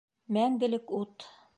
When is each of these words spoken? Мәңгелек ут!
Мәңгелек 0.37 0.95
ут! 1.03 1.31